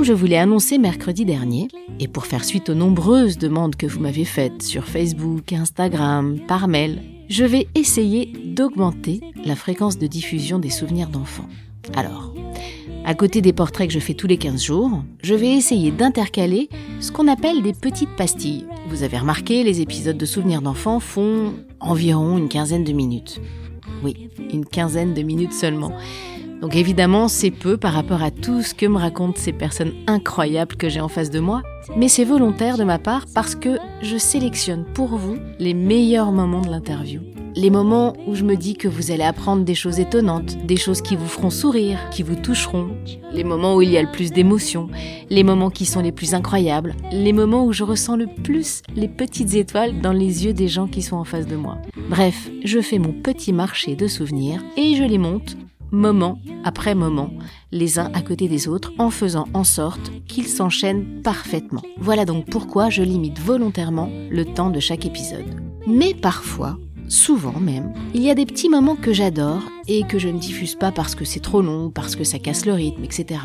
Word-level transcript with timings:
comme 0.00 0.06
je 0.06 0.14
vous 0.14 0.24
l'ai 0.24 0.38
annoncé 0.38 0.78
mercredi 0.78 1.26
dernier, 1.26 1.68
et 1.98 2.08
pour 2.08 2.24
faire 2.24 2.42
suite 2.42 2.70
aux 2.70 2.74
nombreuses 2.74 3.36
demandes 3.36 3.76
que 3.76 3.86
vous 3.86 4.00
m'avez 4.00 4.24
faites 4.24 4.62
sur 4.62 4.86
Facebook, 4.86 5.52
Instagram, 5.52 6.38
par 6.48 6.68
mail, 6.68 7.02
je 7.28 7.44
vais 7.44 7.66
essayer 7.74 8.32
d'augmenter 8.46 9.20
la 9.44 9.54
fréquence 9.54 9.98
de 9.98 10.06
diffusion 10.06 10.58
des 10.58 10.70
souvenirs 10.70 11.10
d'enfants. 11.10 11.50
Alors, 11.94 12.32
à 13.04 13.14
côté 13.14 13.42
des 13.42 13.52
portraits 13.52 13.88
que 13.88 13.92
je 13.92 13.98
fais 13.98 14.14
tous 14.14 14.26
les 14.26 14.38
15 14.38 14.62
jours, 14.62 15.02
je 15.22 15.34
vais 15.34 15.52
essayer 15.52 15.90
d'intercaler 15.90 16.70
ce 17.00 17.12
qu'on 17.12 17.28
appelle 17.28 17.60
des 17.60 17.74
petites 17.74 18.16
pastilles. 18.16 18.64
Vous 18.88 19.02
avez 19.02 19.18
remarqué, 19.18 19.64
les 19.64 19.82
épisodes 19.82 20.16
de 20.16 20.24
souvenirs 20.24 20.62
d'enfants 20.62 21.00
font 21.00 21.52
environ 21.78 22.38
une 22.38 22.48
quinzaine 22.48 22.84
de 22.84 22.92
minutes. 22.92 23.38
Oui, 24.02 24.30
une 24.50 24.64
quinzaine 24.64 25.12
de 25.12 25.20
minutes 25.20 25.52
seulement. 25.52 25.92
Donc 26.60 26.76
évidemment, 26.76 27.28
c'est 27.28 27.50
peu 27.50 27.76
par 27.76 27.94
rapport 27.94 28.22
à 28.22 28.30
tout 28.30 28.62
ce 28.62 28.74
que 28.74 28.86
me 28.86 28.98
racontent 28.98 29.38
ces 29.38 29.52
personnes 29.52 29.92
incroyables 30.06 30.76
que 30.76 30.88
j'ai 30.88 31.00
en 31.00 31.08
face 31.08 31.30
de 31.30 31.40
moi, 31.40 31.62
mais 31.96 32.08
c'est 32.08 32.24
volontaire 32.24 32.76
de 32.76 32.84
ma 32.84 32.98
part 32.98 33.24
parce 33.34 33.54
que 33.54 33.78
je 34.02 34.18
sélectionne 34.18 34.84
pour 34.94 35.16
vous 35.16 35.38
les 35.58 35.74
meilleurs 35.74 36.32
moments 36.32 36.60
de 36.60 36.68
l'interview. 36.68 37.22
Les 37.56 37.70
moments 37.70 38.14
où 38.28 38.34
je 38.36 38.44
me 38.44 38.54
dis 38.54 38.76
que 38.76 38.86
vous 38.86 39.10
allez 39.10 39.24
apprendre 39.24 39.64
des 39.64 39.74
choses 39.74 39.98
étonnantes, 39.98 40.56
des 40.66 40.76
choses 40.76 41.02
qui 41.02 41.16
vous 41.16 41.26
feront 41.26 41.50
sourire, 41.50 41.98
qui 42.12 42.22
vous 42.22 42.36
toucheront, 42.36 42.90
les 43.32 43.42
moments 43.42 43.74
où 43.74 43.82
il 43.82 43.90
y 43.90 43.98
a 43.98 44.02
le 44.02 44.10
plus 44.10 44.30
d'émotions, 44.30 44.88
les 45.30 45.42
moments 45.42 45.70
qui 45.70 45.84
sont 45.84 46.00
les 46.00 46.12
plus 46.12 46.34
incroyables, 46.34 46.94
les 47.10 47.32
moments 47.32 47.64
où 47.64 47.72
je 47.72 47.82
ressens 47.82 48.16
le 48.16 48.28
plus 48.44 48.82
les 48.94 49.08
petites 49.08 49.54
étoiles 49.54 50.00
dans 50.00 50.12
les 50.12 50.44
yeux 50.44 50.52
des 50.52 50.68
gens 50.68 50.86
qui 50.86 51.02
sont 51.02 51.16
en 51.16 51.24
face 51.24 51.48
de 51.48 51.56
moi. 51.56 51.78
Bref, 52.08 52.50
je 52.64 52.80
fais 52.80 52.98
mon 52.98 53.12
petit 53.12 53.52
marché 53.52 53.96
de 53.96 54.06
souvenirs 54.06 54.62
et 54.76 54.94
je 54.94 55.02
les 55.02 55.18
monte 55.18 55.56
moment 55.92 56.38
après 56.64 56.94
moment, 56.94 57.30
les 57.72 57.98
uns 57.98 58.10
à 58.14 58.22
côté 58.22 58.48
des 58.48 58.68
autres, 58.68 58.92
en 58.98 59.10
faisant 59.10 59.46
en 59.54 59.64
sorte 59.64 60.10
qu'ils 60.26 60.48
s'enchaînent 60.48 61.22
parfaitement. 61.22 61.82
Voilà 61.98 62.24
donc 62.24 62.46
pourquoi 62.50 62.90
je 62.90 63.02
limite 63.02 63.38
volontairement 63.38 64.10
le 64.30 64.44
temps 64.44 64.70
de 64.70 64.80
chaque 64.80 65.06
épisode. 65.06 65.60
Mais 65.86 66.14
parfois, 66.14 66.78
souvent 67.08 67.58
même, 67.58 67.92
il 68.14 68.22
y 68.22 68.30
a 68.30 68.34
des 68.34 68.46
petits 68.46 68.68
moments 68.68 68.96
que 68.96 69.12
j'adore 69.12 69.62
et 69.88 70.04
que 70.04 70.18
je 70.18 70.28
ne 70.28 70.38
diffuse 70.38 70.74
pas 70.74 70.92
parce 70.92 71.14
que 71.14 71.24
c'est 71.24 71.40
trop 71.40 71.62
long, 71.62 71.90
parce 71.90 72.16
que 72.16 72.24
ça 72.24 72.38
casse 72.38 72.66
le 72.66 72.72
rythme, 72.72 73.04
etc. 73.04 73.40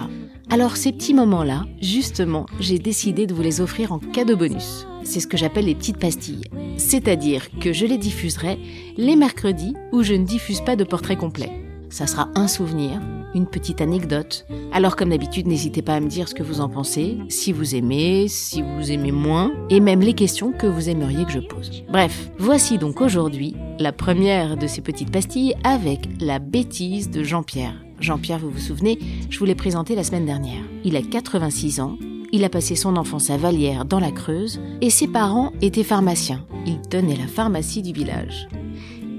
Alors 0.50 0.78
ces 0.78 0.92
petits 0.92 1.14
moments-là, 1.14 1.66
justement, 1.82 2.46
j'ai 2.60 2.80
décidé 2.80 3.26
de 3.26 3.34
vous 3.34 3.42
les 3.42 3.62
offrir 3.62 3.92
en 3.92 4.00
cadeau 4.00 4.36
bonus. 4.36 4.88
C'est 5.04 5.20
ce 5.20 5.28
que 5.28 5.38
j'appelle 5.38 5.66
les 5.66 5.76
petites 5.76 6.00
pastilles. 6.00 6.46
C'est-à-dire 6.78 7.50
que 7.60 7.74
je 7.74 7.86
les 7.86 7.98
diffuserai 7.98 8.60
les 8.98 9.16
mercredis 9.16 9.74
où 9.92 10.04
je 10.04 10.14
ne 10.14 10.26
diffuse 10.26 10.62
pas 10.62 10.76
de 10.76 10.84
portrait 10.84 11.16
complet 11.16 11.65
ça 11.90 12.08
sera 12.08 12.30
un 12.36 12.48
souvenir, 12.48 13.02
une 13.34 13.48
petite 13.48 13.82
anecdote. 13.82 14.46
Alors 14.72 14.96
comme 14.96 15.10
d'habitude, 15.10 15.48
n'hésitez 15.48 15.82
pas 15.82 15.96
à 15.96 16.00
me 16.00 16.08
dire 16.08 16.28
ce 16.28 16.36
que 16.36 16.44
vous 16.44 16.62
en 16.62 16.70
pensez, 16.70 17.18
si 17.30 17.52
vous 17.52 17.76
aimez, 17.76 18.28
si 18.28 18.62
vous 18.62 18.92
aimez 18.92 19.12
moins, 19.12 19.52
et 19.70 19.80
même 19.80 20.02
les 20.02 20.14
questions 20.14 20.52
que 20.52 20.68
vous 20.68 20.90
aimeriez 20.90 21.26
que 21.26 21.32
je 21.32 21.40
pose. 21.40 21.84
Bref, 21.90 22.30
voici 22.38 22.78
donc 22.78 23.02
aujourd'hui 23.02 23.56
la 23.80 23.92
première 23.92 24.58
de 24.58 24.68
ces 24.68 24.82
petites 24.82 25.12
pastilles 25.12 25.56
avec 25.64 26.08
la 26.20 26.40
bêtise 26.40 27.10
de 27.10 27.24
Jean-Pierre. 27.24 27.76
Jean-Pierre, 28.00 28.40
vous 28.40 28.50
vous 28.50 28.60
souvenez, 28.60 29.00
je 29.30 29.40
vous 29.40 29.46
l'ai 29.46 29.56
présenté 29.56 29.96
la 29.96 30.04
semaine 30.04 30.26
dernière. 30.26 30.64
Il 30.84 30.96
a 30.96 31.02
86 31.02 31.80
ans, 31.80 31.98
il 32.32 32.44
a 32.44 32.50
passé 32.50 32.76
son 32.76 32.98
enfance 32.98 33.30
à 33.30 33.38
Vallière 33.38 33.86
dans 33.86 34.00
la 34.00 34.12
Creuse 34.12 34.60
et 34.82 34.90
ses 34.90 35.08
parents 35.08 35.54
étaient 35.62 35.84
pharmaciens. 35.84 36.46
Il 36.66 36.82
tenait 36.82 37.16
la 37.16 37.28
pharmacie 37.28 37.82
du 37.82 37.94
village. 37.94 38.48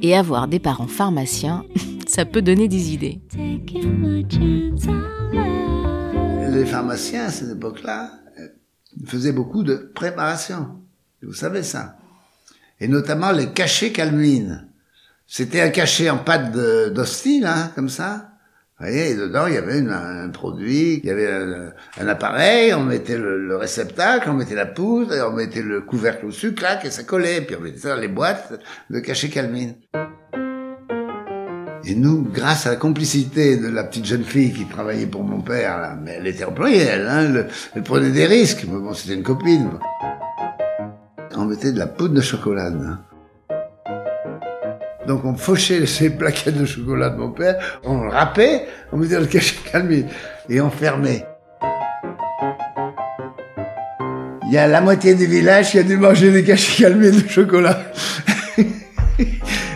Et 0.02 0.14
avoir 0.14 0.48
des 0.48 0.58
parents 0.58 0.86
pharmaciens, 0.86 1.64
ça 2.06 2.24
peut 2.24 2.42
donner 2.42 2.68
des 2.68 2.92
idées. 2.92 3.20
Les 6.50 6.64
pharmaciens 6.64 7.26
à 7.26 7.30
cette 7.30 7.50
époque-là 7.50 8.10
euh, 8.38 8.48
faisaient 9.06 9.32
beaucoup 9.32 9.62
de 9.62 9.74
préparation. 9.94 10.80
Vous 11.22 11.34
savez 11.34 11.62
ça. 11.62 11.96
Et 12.80 12.88
notamment 12.88 13.32
les 13.32 13.52
cachets 13.52 13.92
calmines. 13.92 14.68
C'était 15.26 15.60
un 15.60 15.70
cachet 15.70 16.08
en 16.08 16.18
pâte 16.18 16.52
d'hostie, 16.92 17.40
là, 17.40 17.72
comme 17.74 17.88
ça. 17.88 18.30
Vous 18.78 18.86
voyez, 18.86 19.10
et 19.10 19.14
dedans, 19.14 19.46
il 19.46 19.54
y 19.54 19.56
avait 19.56 19.80
un 19.80 20.28
produit, 20.28 21.00
il 21.02 21.06
y 21.06 21.10
avait 21.10 21.32
un, 21.98 22.08
appareil, 22.08 22.74
on 22.74 22.82
mettait 22.82 23.16
le, 23.16 23.56
réceptacle, 23.56 24.28
on 24.28 24.34
mettait 24.34 24.54
la 24.54 24.66
poudre, 24.66 25.14
on 25.26 25.32
mettait 25.32 25.62
le 25.62 25.80
couvercle 25.80 26.26
au 26.26 26.30
sucre, 26.30 26.64
et 26.84 26.90
ça 26.90 27.02
collait, 27.04 27.40
puis 27.40 27.56
on 27.56 27.62
mettait 27.62 27.78
ça 27.78 27.94
dans 27.94 28.00
les 28.00 28.08
boîtes 28.08 28.60
de 28.90 29.00
cachets 29.00 29.30
calmines. 29.30 29.76
Et 31.88 31.94
nous, 31.94 32.22
grâce 32.22 32.66
à 32.66 32.70
la 32.70 32.76
complicité 32.76 33.56
de 33.58 33.68
la 33.68 33.84
petite 33.84 34.06
jeune 34.06 34.24
fille 34.24 34.52
qui 34.52 34.64
travaillait 34.64 35.06
pour 35.06 35.22
mon 35.22 35.40
père, 35.40 35.78
là, 35.78 35.96
mais 36.02 36.16
elle 36.18 36.26
était 36.26 36.42
employée, 36.42 36.82
elle, 36.82 37.06
hein, 37.06 37.46
elle, 37.76 37.82
prenait 37.84 38.10
des 38.10 38.26
risques, 38.26 38.66
mais 38.68 38.80
bon, 38.80 38.92
c'était 38.92 39.14
une 39.14 39.22
copine. 39.22 39.70
On 41.36 41.44
mettait 41.44 41.70
de 41.70 41.78
la 41.78 41.86
poudre 41.86 42.14
de 42.14 42.20
chocolat. 42.20 42.72
Hein. 42.72 42.98
Donc 45.06 45.24
on 45.24 45.36
fauchait 45.36 45.86
ces 45.86 46.10
plaquettes 46.10 46.58
de 46.58 46.66
chocolat 46.66 47.10
de 47.10 47.18
mon 47.18 47.30
père, 47.30 47.80
on 47.84 48.02
le 48.02 48.08
râpait, 48.08 48.66
on 48.90 48.96
mettait 48.96 49.20
le 49.20 49.26
cachet 49.26 49.54
calmé 49.70 50.06
et 50.48 50.60
on 50.60 50.70
fermait. 50.70 51.24
Il 54.48 54.52
y 54.52 54.58
a 54.58 54.66
la 54.66 54.80
moitié 54.80 55.14
du 55.14 55.26
village 55.26 55.70
qui 55.70 55.78
a 55.78 55.84
dû 55.84 55.96
manger 55.96 56.32
des 56.32 56.42
cachets 56.42 56.82
calmés 56.82 57.12
de 57.12 57.28
chocolat. 57.28 57.78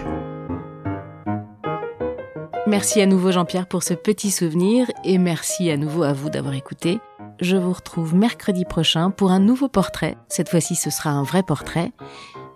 Merci 2.70 3.00
à 3.00 3.06
nouveau 3.06 3.32
Jean-Pierre 3.32 3.66
pour 3.66 3.82
ce 3.82 3.94
petit 3.94 4.30
souvenir 4.30 4.86
et 5.02 5.18
merci 5.18 5.72
à 5.72 5.76
nouveau 5.76 6.04
à 6.04 6.12
vous 6.12 6.30
d'avoir 6.30 6.54
écouté. 6.54 7.00
Je 7.40 7.56
vous 7.56 7.72
retrouve 7.72 8.14
mercredi 8.14 8.64
prochain 8.64 9.10
pour 9.10 9.32
un 9.32 9.40
nouveau 9.40 9.66
portrait. 9.66 10.16
Cette 10.28 10.48
fois-ci 10.48 10.76
ce 10.76 10.88
sera 10.88 11.10
un 11.10 11.24
vrai 11.24 11.42
portrait. 11.42 11.90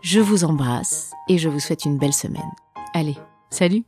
Je 0.03 0.21
vous 0.21 0.45
embrasse 0.45 1.11
et 1.29 1.37
je 1.37 1.49
vous 1.49 1.59
souhaite 1.59 1.85
une 1.85 1.99
belle 1.99 2.13
semaine. 2.13 2.43
Allez, 2.95 3.17
salut 3.51 3.83